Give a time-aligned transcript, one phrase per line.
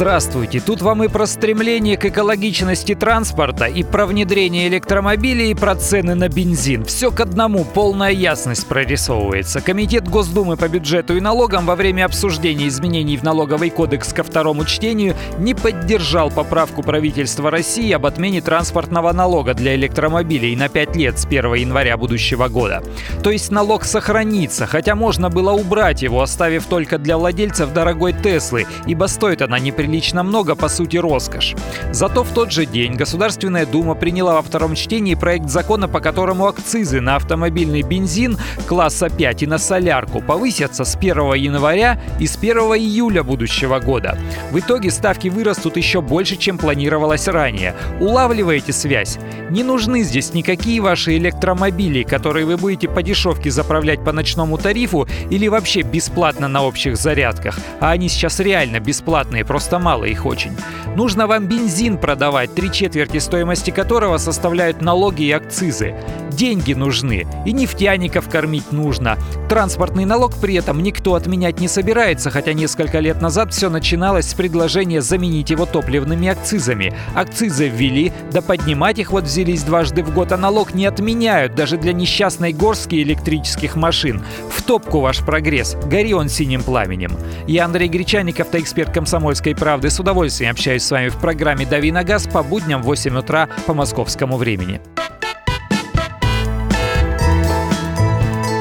[0.00, 0.60] Здравствуйте!
[0.60, 6.14] Тут вам и про стремление к экологичности транспорта, и про внедрение электромобилей, и про цены
[6.14, 6.86] на бензин.
[6.86, 9.60] Все к одному, полная ясность прорисовывается.
[9.60, 14.64] Комитет Госдумы по бюджету и налогам во время обсуждения изменений в налоговый кодекс ко второму
[14.64, 21.18] чтению не поддержал поправку правительства России об отмене транспортного налога для электромобилей на 5 лет
[21.18, 22.82] с 1 января будущего года.
[23.22, 28.66] То есть налог сохранится, хотя можно было убрать его, оставив только для владельцев дорогой Теслы,
[28.86, 31.54] ибо стоит она неприлично неприлично много, по сути, роскошь.
[31.92, 36.46] Зато в тот же день Государственная Дума приняла во втором чтении проект закона, по которому
[36.46, 42.36] акцизы на автомобильный бензин класса 5 и на солярку повысятся с 1 января и с
[42.36, 44.16] 1 июля будущего года.
[44.52, 47.74] В итоге ставки вырастут еще больше, чем планировалось ранее.
[48.00, 49.18] Улавливаете связь?
[49.50, 55.08] Не нужны здесь никакие ваши электромобили, которые вы будете по дешевке заправлять по ночному тарифу
[55.30, 57.58] или вообще бесплатно на общих зарядках.
[57.80, 60.52] А они сейчас реально бесплатные, просто мало их очень.
[60.96, 65.94] Нужно вам бензин продавать, три четверти стоимости которого составляют налоги и акцизы.
[66.30, 69.18] Деньги нужны, и нефтяников кормить нужно.
[69.48, 74.34] Транспортный налог при этом никто отменять не собирается, хотя несколько лет назад все начиналось с
[74.34, 76.94] предложения заменить его топливными акцизами.
[77.14, 81.76] Акцизы ввели, да поднимать их вот взялись дважды в год, а налог не отменяют даже
[81.76, 84.22] для несчастной горстки электрических машин.
[84.50, 87.12] В топку ваш прогресс, гори он синим пламенем.
[87.46, 89.88] Я Андрей Гречаник, автоэксперт «Комсомольской правды».
[89.88, 93.48] С удовольствием общаюсь с вами в программе «Дави на газ» по будням в 8 утра
[93.66, 94.80] по московскому времени.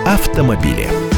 [0.05, 1.08] Автомобили.